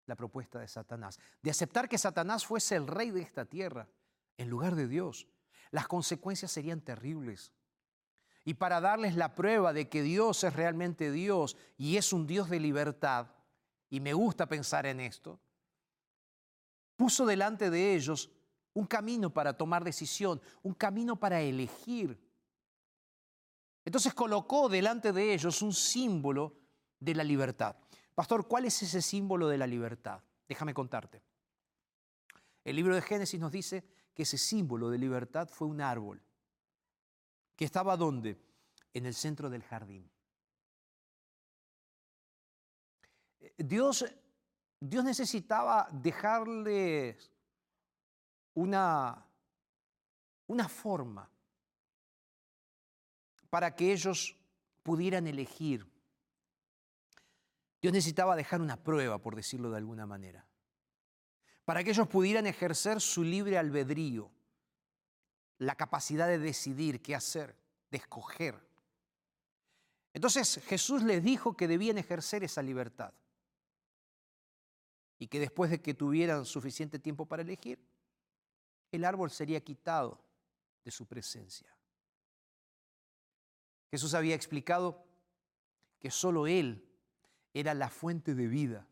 [0.06, 3.88] la propuesta de Satanás, de aceptar que Satanás fuese el rey de esta tierra
[4.38, 5.26] en lugar de Dios.
[5.70, 7.52] Las consecuencias serían terribles.
[8.44, 12.48] Y para darles la prueba de que Dios es realmente Dios y es un Dios
[12.48, 13.26] de libertad,
[13.90, 15.38] y me gusta pensar en esto,
[16.96, 18.30] puso delante de ellos
[18.72, 22.18] un camino para tomar decisión, un camino para elegir.
[23.84, 26.56] Entonces colocó delante de ellos un símbolo
[27.00, 27.76] de la libertad.
[28.14, 30.22] Pastor, ¿cuál es ese símbolo de la libertad?
[30.48, 31.22] Déjame contarte.
[32.64, 33.84] El libro de Génesis nos dice
[34.14, 36.22] que ese símbolo de libertad fue un árbol,
[37.54, 38.36] que estaba ¿dónde?
[38.92, 40.10] En el centro del jardín.
[43.56, 44.04] Dios,
[44.80, 47.30] Dios necesitaba dejarles
[48.54, 49.24] una,
[50.46, 51.30] una forma
[53.50, 54.36] para que ellos
[54.82, 55.86] pudieran elegir
[57.80, 60.46] Dios necesitaba dejar una prueba, por decirlo de alguna manera,
[61.64, 64.30] para que ellos pudieran ejercer su libre albedrío,
[65.58, 67.56] la capacidad de decidir qué hacer,
[67.90, 68.58] de escoger.
[70.12, 73.12] Entonces Jesús les dijo que debían ejercer esa libertad
[75.18, 77.78] y que después de que tuvieran suficiente tiempo para elegir,
[78.90, 80.24] el árbol sería quitado
[80.84, 81.68] de su presencia.
[83.90, 85.04] Jesús había explicado
[85.98, 86.87] que solo Él
[87.58, 88.86] era la fuente de vida.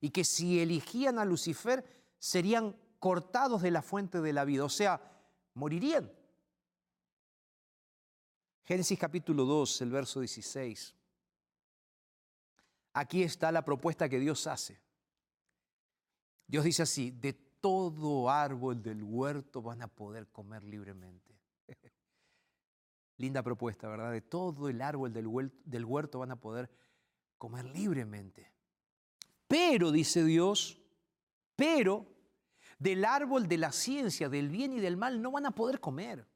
[0.00, 1.84] Y que si eligían a Lucifer,
[2.18, 5.00] serían cortados de la fuente de la vida, o sea,
[5.54, 6.10] morirían.
[8.64, 10.94] Génesis capítulo 2, el verso 16.
[12.94, 14.80] Aquí está la propuesta que Dios hace.
[16.46, 21.37] Dios dice así, de todo árbol del huerto van a poder comer libremente.
[23.18, 24.12] Linda propuesta, ¿verdad?
[24.12, 26.70] De todo el árbol del huerto van a poder
[27.36, 28.50] comer libremente.
[29.46, 30.80] Pero, dice Dios,
[31.56, 32.06] pero
[32.78, 36.26] del árbol de la ciencia, del bien y del mal, no van a poder comer.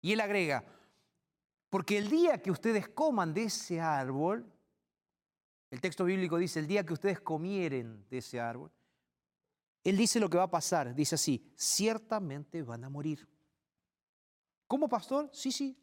[0.00, 0.64] Y él agrega,
[1.70, 4.46] porque el día que ustedes coman de ese árbol,
[5.70, 8.70] el texto bíblico dice, el día que ustedes comieren de ese árbol,
[9.82, 13.28] él dice lo que va a pasar, dice así, ciertamente van a morir.
[14.66, 15.30] ¿Cómo pastor?
[15.32, 15.78] Sí, sí.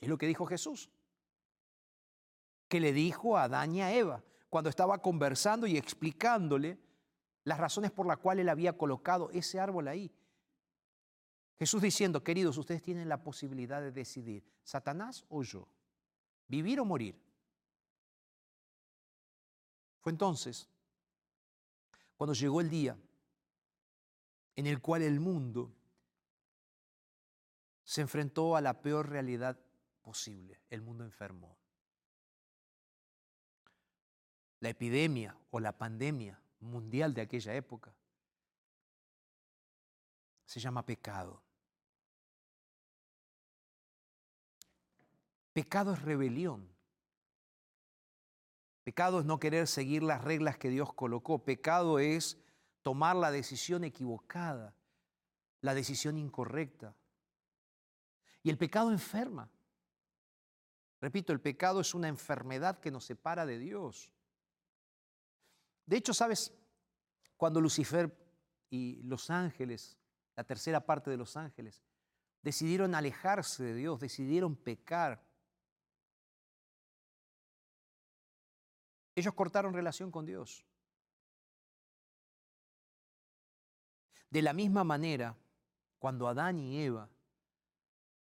[0.00, 0.90] Es lo que dijo Jesús.
[2.68, 6.78] Que le dijo a Adán y a Eva cuando estaba conversando y explicándole
[7.44, 10.12] las razones por las cuales él había colocado ese árbol ahí.
[11.58, 15.66] Jesús diciendo, queridos, ustedes tienen la posibilidad de decidir, Satanás o yo,
[16.48, 17.20] vivir o morir.
[20.00, 20.68] Fue entonces
[22.16, 22.96] cuando llegó el día
[24.56, 25.72] en el cual el mundo
[27.84, 29.58] se enfrentó a la peor realidad
[30.02, 30.60] posible.
[30.70, 31.56] El mundo enfermó.
[34.60, 37.94] La epidemia o la pandemia mundial de aquella época
[40.44, 41.42] se llama pecado.
[45.52, 46.68] Pecado es rebelión.
[48.84, 51.44] Pecado es no querer seguir las reglas que Dios colocó.
[51.44, 52.38] Pecado es
[52.82, 54.74] tomar la decisión equivocada,
[55.60, 56.94] la decisión incorrecta.
[58.42, 59.48] Y el pecado enferma.
[61.00, 64.12] Repito, el pecado es una enfermedad que nos separa de Dios.
[65.86, 66.52] De hecho, ¿sabes?
[67.36, 68.16] Cuando Lucifer
[68.70, 69.98] y los ángeles,
[70.36, 71.82] la tercera parte de los ángeles,
[72.40, 75.22] decidieron alejarse de Dios, decidieron pecar,
[79.14, 80.64] ellos cortaron relación con Dios.
[84.30, 85.36] De la misma manera,
[85.98, 87.08] Cuando Adán y Eva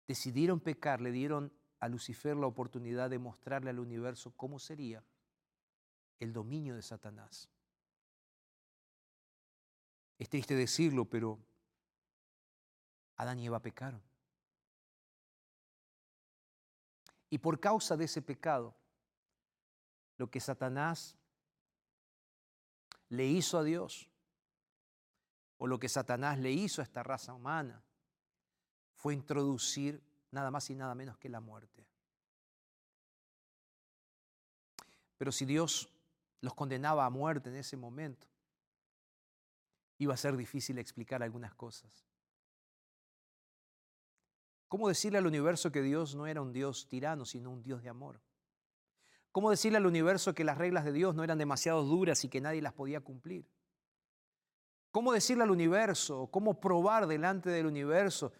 [0.07, 5.05] decidieron pecar, le dieron a Lucifer la oportunidad de mostrarle al universo cómo sería
[6.21, 7.49] el dominio de Satanás.
[10.19, 11.41] Es triste decirlo, pero
[13.17, 14.01] Adán y Eva pecaron.
[17.29, 18.77] Y por causa de ese pecado,
[20.19, 21.17] lo que Satanás
[23.09, 24.09] le hizo a Dios,
[25.59, 27.83] o lo que Satanás le hizo a esta raza humana,
[29.03, 30.01] fue introducir
[30.31, 31.85] nada más y nada menos que la muerte.
[35.19, 35.89] Pero si Dios
[36.41, 38.29] los condenaba a muerte en ese momento,
[39.99, 41.91] iba a ser difícil explicar algunas cosas.
[44.69, 47.89] ¿Cómo decirle al universo que Dios no era un Dios tirano, sino un Dios de
[47.89, 48.21] amor?
[49.33, 52.41] ¿Cómo decirle al universo que las reglas de Dios no eran demasiado duras y que
[52.41, 53.51] nadie las podía cumplir?
[54.93, 58.33] ¿Cómo decirle al universo, cómo probar delante del universo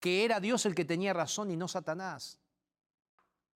[0.00, 2.40] que era Dios el que tenía razón y no Satanás?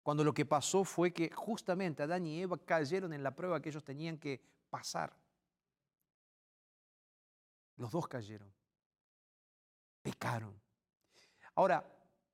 [0.03, 3.70] Cuando lo que pasó fue que justamente Adán y Eva cayeron en la prueba que
[3.70, 5.16] ellos tenían que pasar.
[7.76, 8.53] Los dos cayeron.
[10.03, 10.55] Pecaron.
[11.55, 11.82] Ahora,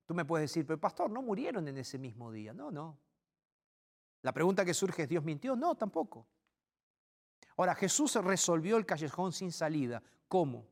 [0.04, 2.52] tú me puedes decir, pero pastor, no murieron en ese mismo día.
[2.52, 2.98] No, no.
[4.22, 5.54] La pregunta que surge es, ¿Dios mintió?
[5.54, 6.26] No, tampoco.
[7.56, 10.02] Ahora, Jesús resolvió el callejón sin salida.
[10.26, 10.66] ¿Cómo?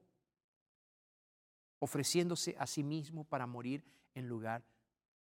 [1.81, 4.64] Ofreciéndose a sí mismo para morir en lugar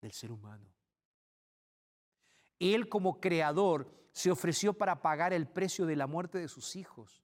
[0.00, 0.66] del ser humano.
[2.58, 7.22] Él como creador se ofreció para pagar el precio de la muerte de sus hijos.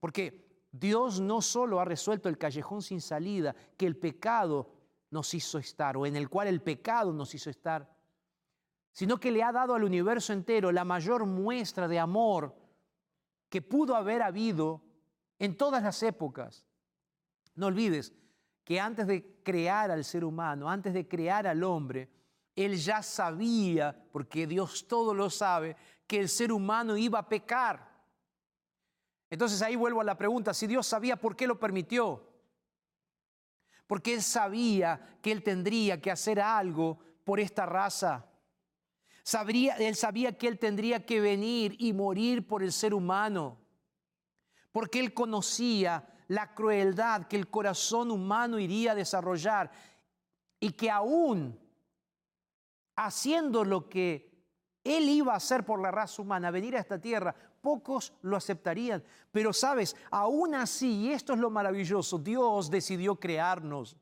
[0.00, 4.72] Porque Dios no solo ha resuelto el callejón sin salida, que el pecado
[5.10, 7.88] nos hizo estar o en el cual el pecado nos hizo estar,
[8.92, 12.54] sino que le ha dado al universo entero la mayor muestra de amor
[13.48, 14.82] que pudo haber habido
[15.38, 16.66] en todas las épocas.
[17.58, 18.12] No olvides
[18.64, 22.08] que antes de crear al ser humano, antes de crear al hombre,
[22.54, 27.86] Él ya sabía, porque Dios todo lo sabe, que el ser humano iba a pecar.
[29.30, 32.28] Entonces ahí vuelvo a la pregunta, si Dios sabía, ¿por qué lo permitió?
[33.88, 38.26] porque él sabía que él tendría que hacer algo por esta raza.
[39.24, 43.58] Sabría, él sabía que él tendría que venir y morir por el ser humano,
[44.72, 49.70] porque él conocía la crueldad que el corazón humano iría a desarrollar
[50.60, 51.58] y que aún
[52.96, 54.28] haciendo lo que
[54.84, 59.02] él iba a hacer por la raza humana, venir a esta tierra, pocos lo aceptarían.
[59.30, 63.96] Pero sabes, aún así, y esto es lo maravilloso, Dios decidió crearnos.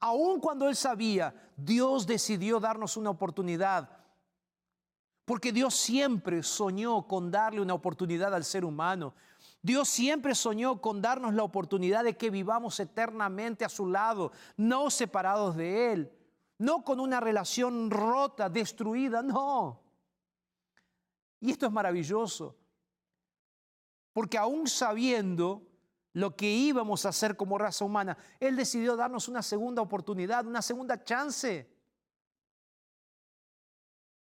[0.00, 3.88] Aún cuando Él sabía, Dios decidió darnos una oportunidad.
[5.24, 9.14] Porque Dios siempre soñó con darle una oportunidad al ser humano.
[9.62, 14.90] Dios siempre soñó con darnos la oportunidad de que vivamos eternamente a su lado, no
[14.90, 16.12] separados de Él,
[16.58, 19.80] no con una relación rota, destruida, no.
[21.38, 22.56] Y esto es maravilloso,
[24.12, 25.68] porque aún sabiendo
[26.12, 30.60] lo que íbamos a hacer como raza humana, Él decidió darnos una segunda oportunidad, una
[30.60, 31.72] segunda chance,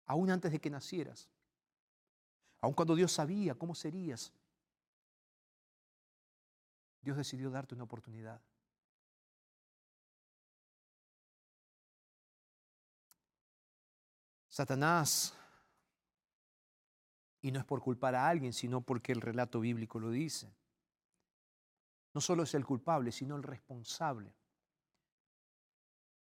[0.05, 1.27] aún antes de que nacieras,
[2.61, 4.31] aún cuando Dios sabía cómo serías.
[7.03, 8.41] Dios decidió darte una oportunidad.
[14.47, 15.35] Satanás
[17.41, 20.55] y no es por culpar a alguien, sino porque el relato bíblico lo dice.
[22.13, 24.33] No solo es el culpable, sino el responsable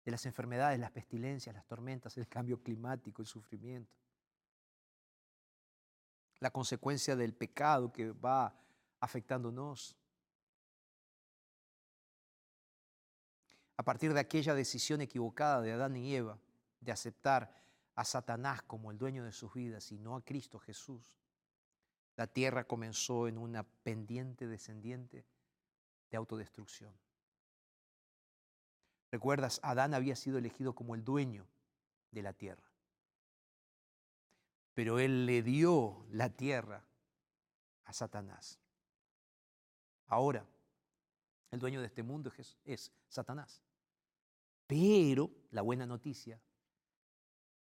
[0.06, 3.98] de las enfermedades, las pestilencias, las tormentas, el cambio climático, el sufrimiento.
[6.40, 8.56] La consecuencia del pecado que va
[9.00, 9.98] afectándonos.
[13.80, 16.38] A partir de aquella decisión equivocada de Adán y Eva
[16.82, 17.64] de aceptar
[17.96, 21.18] a Satanás como el dueño de sus vidas y no a Cristo Jesús,
[22.18, 25.26] la tierra comenzó en una pendiente descendiente
[26.12, 26.94] de autodestrucción.
[29.12, 31.48] Recuerdas, Adán había sido elegido como el dueño
[32.12, 32.70] de la tierra,
[34.74, 36.84] pero él le dio la tierra
[37.86, 38.60] a Satanás.
[40.08, 40.46] Ahora,
[41.52, 43.62] el dueño de este mundo es, es Satanás.
[44.70, 46.40] Pero la buena noticia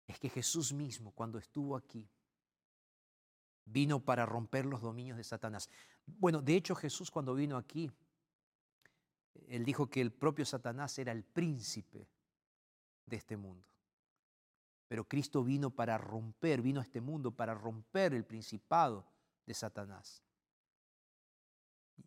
[0.06, 2.06] es que Jesús mismo, cuando estuvo aquí,
[3.64, 5.70] vino para romper los dominios de Satanás.
[6.06, 7.90] Bueno, de hecho Jesús cuando vino aquí,
[9.48, 12.10] él dijo que el propio Satanás era el príncipe
[13.06, 13.70] de este mundo.
[14.90, 19.06] Pero Cristo vino para romper, vino a este mundo para romper el principado
[19.46, 20.22] de Satanás.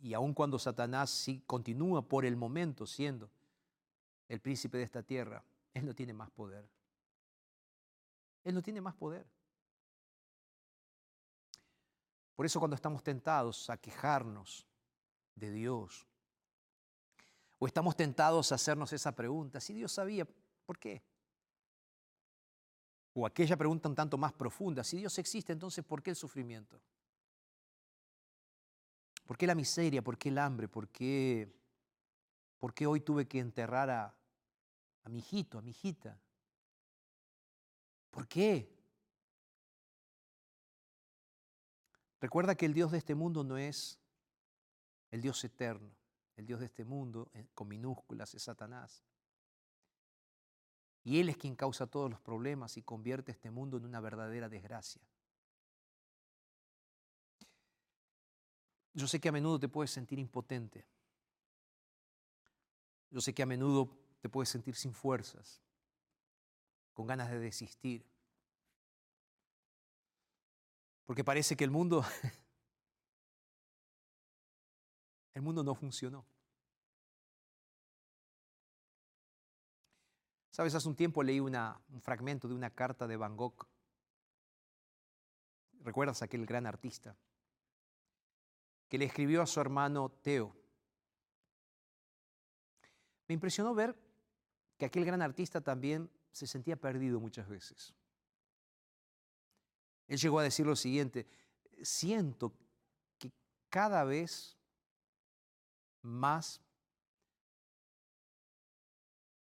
[0.02, 3.30] Y aun cuando Satanás sí continúa por el momento siendo
[4.28, 6.68] el príncipe de esta tierra, él no tiene más poder.
[8.44, 9.26] Él no tiene más poder.
[12.34, 14.66] Por eso cuando estamos tentados a quejarnos
[15.34, 16.06] de Dios,
[17.58, 20.26] o estamos tentados a hacernos esa pregunta, si Dios sabía,
[20.66, 21.02] ¿por qué?
[23.14, 26.80] O aquella pregunta un tanto más profunda, si Dios existe, entonces ¿por qué el sufrimiento?
[29.24, 30.02] ¿Por qué la miseria?
[30.02, 30.68] ¿Por qué el hambre?
[30.68, 31.48] ¿Por qué,
[32.64, 34.16] por qué hoy tuve que enterrar a,
[35.02, 36.18] a mi hijito, a mi hijita?
[38.10, 38.74] ¿Por qué?
[42.22, 44.00] Recuerda que el Dios de este mundo no es
[45.10, 45.94] el Dios eterno.
[46.36, 49.04] El Dios de este mundo, eh, con minúsculas, es Satanás.
[51.02, 54.48] Y Él es quien causa todos los problemas y convierte este mundo en una verdadera
[54.48, 55.02] desgracia.
[58.94, 60.86] Yo sé que a menudo te puedes sentir impotente.
[63.14, 63.88] Yo sé que a menudo
[64.20, 65.62] te puedes sentir sin fuerzas,
[66.94, 68.04] con ganas de desistir.
[71.04, 72.02] Porque parece que el mundo,
[75.34, 76.26] el mundo no funcionó.
[80.50, 83.64] Sabes, hace un tiempo leí un fragmento de una carta de Van Gogh.
[85.84, 87.16] ¿Recuerdas aquel gran artista?
[88.88, 90.63] Que le escribió a su hermano Teo.
[93.26, 93.96] Me impresionó ver
[94.76, 97.94] que aquel gran artista también se sentía perdido muchas veces.
[100.06, 101.26] Él llegó a decir lo siguiente,
[101.82, 102.52] siento
[103.18, 103.32] que
[103.70, 104.58] cada vez
[106.02, 106.60] más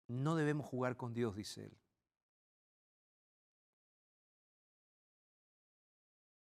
[0.08, 1.78] no debemos jugar con Dios, dice él.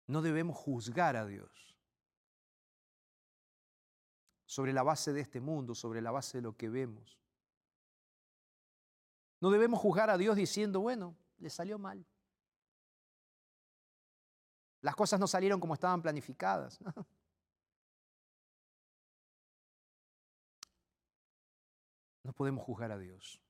[0.05, 1.66] No debemos juzgar a Dios
[4.47, 7.19] sobre la base de este mundo, sobre la base de lo que vemos.
[9.41, 12.03] No debemos juzgar a Dios diciendo, bueno, le salió mal.
[14.81, 16.79] Las cosas no salieron como estaban planificadas.
[22.23, 23.41] No podemos juzgar a Dios.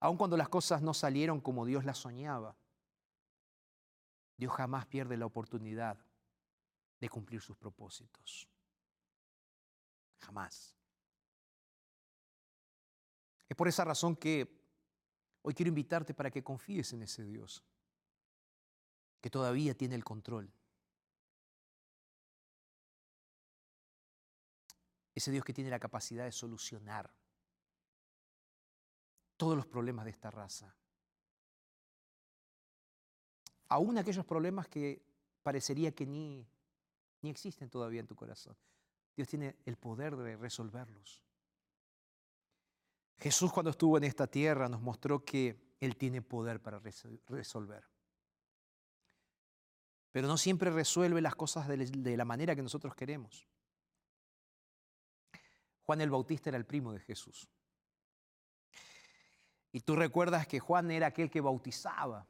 [0.00, 2.56] Aun cuando las cosas no salieron como Dios las soñaba,
[4.36, 6.04] Dios jamás pierde la oportunidad
[7.00, 8.48] de cumplir sus propósitos.
[10.20, 10.74] Jamás.
[13.48, 14.60] Es por esa razón que
[15.42, 17.64] hoy quiero invitarte para que confíes en ese Dios,
[19.20, 20.52] que todavía tiene el control.
[25.14, 27.12] Ese Dios que tiene la capacidad de solucionar
[29.36, 30.74] todos los problemas de esta raza.
[33.68, 35.02] Aún aquellos problemas que
[35.42, 36.46] parecería que ni,
[37.22, 38.56] ni existen todavía en tu corazón.
[39.16, 41.22] Dios tiene el poder de resolverlos.
[43.18, 46.80] Jesús cuando estuvo en esta tierra nos mostró que Él tiene poder para
[47.28, 47.84] resolver.
[50.12, 53.46] Pero no siempre resuelve las cosas de la manera que nosotros queremos.
[55.82, 57.48] Juan el Bautista era el primo de Jesús.
[59.72, 62.26] Y tú recuerdas que Juan era aquel que bautizaba,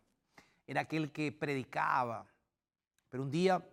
[0.67, 2.27] era aquel que predicaba.
[3.09, 3.67] Pero un día,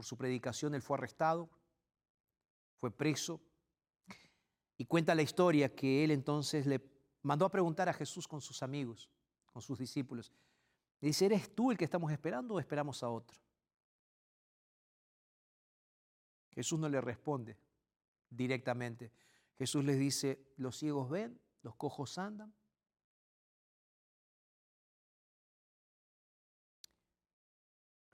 [0.00, 1.50] por su predicación, él fue arrestado,
[2.78, 3.38] fue preso.
[4.78, 6.80] Y cuenta la historia que él entonces le
[7.20, 9.10] mandó a preguntar a Jesús con sus amigos,
[9.52, 10.32] con sus discípulos.
[11.02, 13.38] Le dice, ¿eres tú el que estamos esperando o esperamos a otro?
[16.52, 17.58] Jesús no le responde
[18.30, 19.12] directamente.
[19.58, 22.54] Jesús les dice, los ciegos ven, los cojos andan,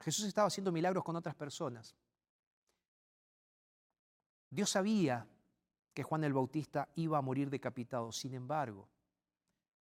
[0.07, 1.93] Jesús estaba haciendo milagros con otras personas.
[4.49, 5.27] Dios sabía
[5.93, 8.13] que Juan el Bautista iba a morir decapitado.
[8.13, 8.87] Sin embargo,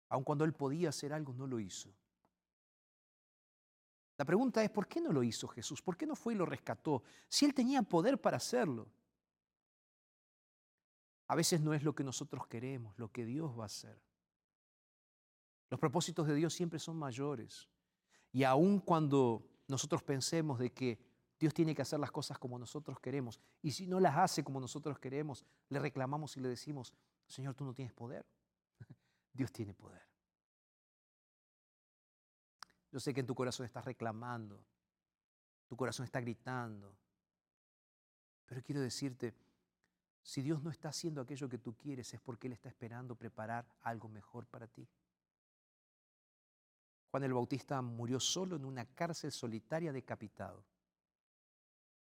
[0.10, 1.94] aun cuando él podía hacer algo, no lo hizo.
[4.18, 5.80] La pregunta es, ¿por qué no lo hizo Jesús?
[5.84, 7.04] ¿Por qué no fue y lo rescató?
[7.30, 8.88] Si él tenía poder para hacerlo.
[11.28, 14.02] A veces no es lo que nosotros queremos, lo que Dios va a hacer.
[15.70, 17.70] Los propósitos de Dios siempre son mayores.
[18.32, 21.00] Y aun cuando nosotros pensemos de que
[21.40, 23.40] Dios tiene que hacer las cosas como nosotros queremos.
[23.62, 26.94] Y si no las hace como nosotros queremos, le reclamamos y le decimos,
[27.28, 28.26] Señor, tú no tienes poder.
[29.34, 30.02] Dios tiene poder.
[32.92, 34.64] Yo sé que en tu corazón estás reclamando,
[35.68, 36.96] tu corazón está gritando,
[38.46, 39.34] pero quiero decirte,
[40.22, 43.68] si Dios no está haciendo aquello que tú quieres, es porque Él está esperando preparar
[43.82, 44.88] algo mejor para ti.
[47.16, 50.66] Juan el Bautista murió solo en una cárcel solitaria decapitado.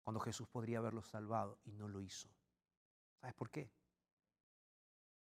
[0.01, 2.27] cuando Jesús podría haberlo salvado y no lo hizo.
[3.21, 3.69] ¿Sabes por qué?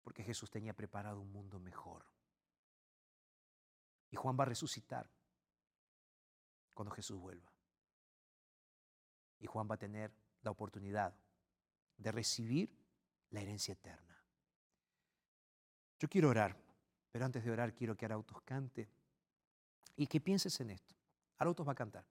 [0.02, 2.06] Porque Jesús tenía preparado un mundo mejor.
[4.12, 5.10] Y Juan va a resucitar
[6.74, 7.52] cuando Jesús vuelva.
[9.42, 11.14] Y Juan va a tener la oportunidad
[11.98, 12.80] de recibir
[13.32, 14.24] la herencia eterna.
[16.00, 16.56] Yo quiero orar,
[17.12, 18.99] pero antes de orar quiero que Arautos cante
[20.00, 20.96] y que pienses en esto.
[21.38, 22.06] Arautos va a cantar.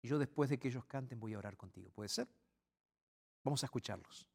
[0.00, 1.90] Y yo después de que ellos canten voy a orar contigo.
[1.90, 2.28] ¿Puede ser?
[3.42, 4.28] Vamos a escucharlos.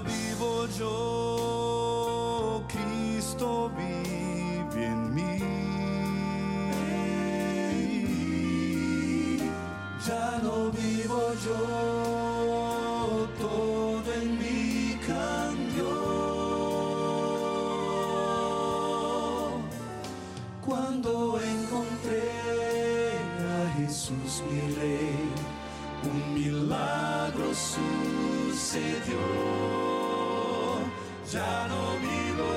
[0.00, 1.15] Vivo yo,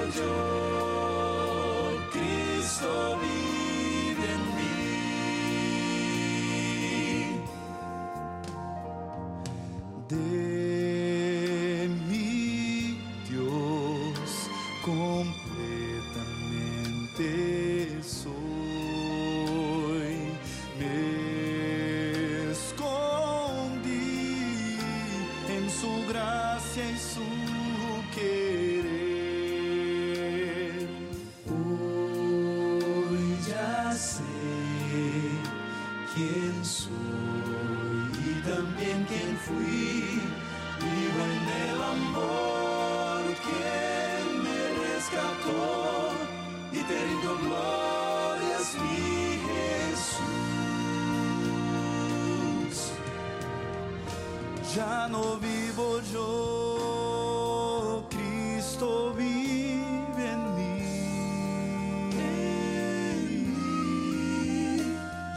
[0.10, 0.49] vivo
[54.80, 60.80] Ya no vivo yo, Cristo vive en mí.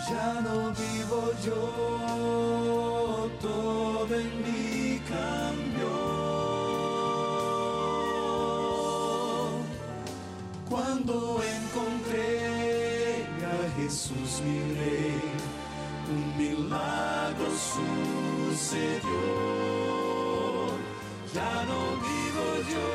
[0.09, 1.61] Ya no vivo yo,
[3.41, 5.95] todo en mí cambió.
[10.71, 11.15] Cuando
[11.59, 15.21] encontré a Jesús mi rey,
[16.15, 17.51] un milagro
[18.53, 19.21] sucedió.
[21.35, 22.87] Ya no vivo yo,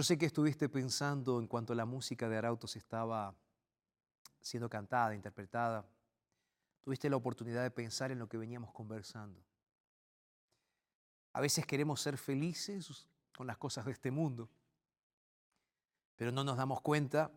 [0.00, 3.34] Yo sé que estuviste pensando en cuanto la música de Arautos estaba
[4.40, 5.84] siendo cantada, interpretada.
[6.80, 9.44] Tuviste la oportunidad de pensar en lo que veníamos conversando.
[11.34, 14.48] A veces queremos ser felices con las cosas de este mundo,
[16.16, 17.30] pero no nos damos cuenta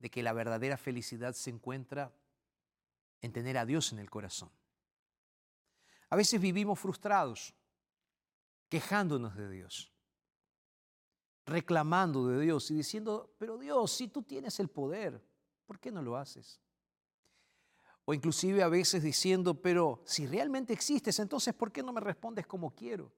[0.00, 2.12] de que la verdadera felicidad se encuentra
[3.20, 4.50] en tener a Dios en el corazón.
[6.10, 7.54] A veces vivimos frustrados,
[8.68, 9.95] quejándonos de Dios
[11.46, 15.22] reclamando de Dios y diciendo, pero Dios, si tú tienes el poder,
[15.64, 16.60] ¿por qué no lo haces?
[18.04, 22.46] O inclusive a veces diciendo, pero si realmente existes, entonces ¿por qué no me respondes
[22.46, 23.12] como quiero?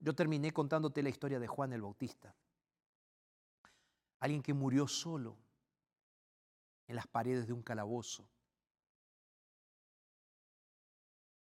[0.00, 2.34] Yo terminé contándote la historia de Juan el Bautista,
[4.20, 5.36] alguien que murió solo
[6.86, 8.26] en las paredes de un calabozo.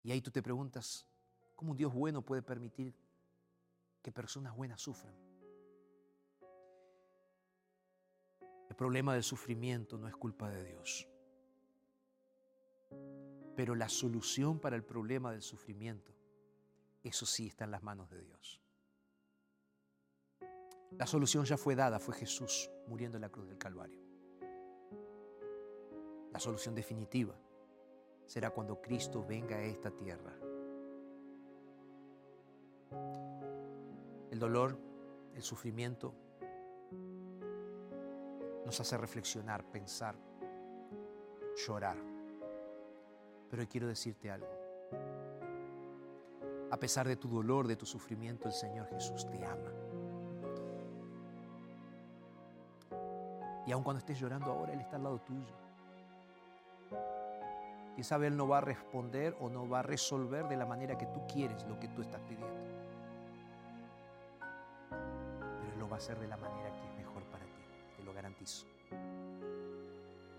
[0.02, 1.06] Y ahí tú te preguntas,
[1.58, 2.94] ¿Cómo un Dios bueno puede permitir
[4.00, 5.12] que personas buenas sufran?
[8.70, 11.08] El problema del sufrimiento no es culpa de Dios.
[13.56, 16.14] Pero la solución para el problema del sufrimiento,
[17.02, 18.62] eso sí está en las manos de Dios.
[20.92, 24.00] La solución ya fue dada, fue Jesús muriendo en la cruz del Calvario.
[26.30, 27.36] La solución definitiva
[28.26, 30.38] será cuando Cristo venga a esta tierra
[34.30, 34.78] El dolor,
[35.34, 36.14] el sufrimiento
[38.64, 40.14] nos hace reflexionar, pensar,
[41.66, 41.96] llorar.
[43.50, 44.48] Pero hoy quiero decirte algo.
[46.70, 49.72] A pesar de tu dolor, de tu sufrimiento, el Señor Jesús te ama.
[53.66, 55.68] Y aun cuando estés llorando ahora, Él está al lado tuyo.
[58.02, 61.06] Sabe, Él no va a responder o no va a resolver de la manera que
[61.06, 62.67] tú quieres lo que tú estás pidiendo.
[65.98, 67.62] Hacer de la manera que es mejor para ti,
[67.96, 68.66] te lo garantizo.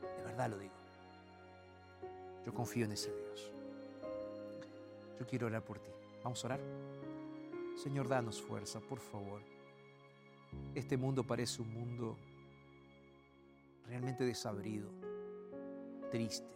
[0.01, 0.73] De verdad lo digo.
[2.45, 3.51] Yo confío en ese Dios.
[5.19, 5.91] Yo quiero orar por ti.
[6.23, 6.61] Vamos a orar.
[7.75, 9.41] Señor, danos fuerza, por favor.
[10.73, 12.17] Este mundo parece un mundo
[13.85, 14.89] realmente desabrido,
[16.09, 16.47] triste.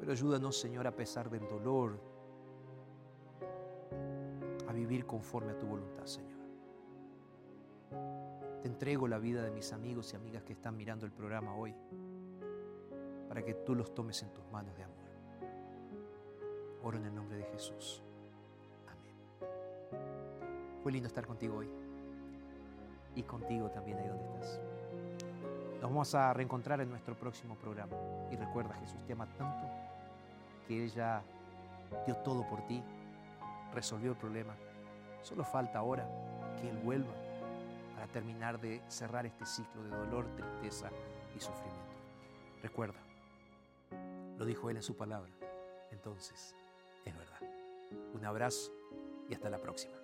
[0.00, 1.98] Pero ayúdanos, Señor, a pesar del dolor,
[4.66, 6.27] a vivir conforme a tu voluntad, Señor.
[8.62, 11.74] Te entrego la vida de mis amigos y amigas que están mirando el programa hoy,
[13.28, 14.96] para que tú los tomes en tus manos de amor.
[16.82, 18.02] Oro en el nombre de Jesús.
[18.86, 19.14] Amén.
[20.82, 21.68] Fue lindo estar contigo hoy
[23.14, 24.60] y contigo también ahí donde estás.
[25.80, 27.96] Nos vamos a reencontrar en nuestro próximo programa.
[28.32, 29.68] Y recuerda, Jesús te ama tanto
[30.66, 31.22] que Él ya
[32.04, 32.82] dio todo por ti,
[33.72, 34.54] resolvió el problema.
[35.22, 36.08] Solo falta ahora
[36.60, 37.12] que Él vuelva
[37.98, 40.88] para terminar de cerrar este ciclo de dolor, tristeza
[41.36, 41.96] y sufrimiento.
[42.62, 43.00] Recuerda,
[44.38, 45.28] lo dijo Él en su palabra.
[45.90, 46.54] Entonces,
[47.04, 47.40] es verdad.
[48.14, 48.72] Un abrazo
[49.28, 49.96] y hasta la próxima.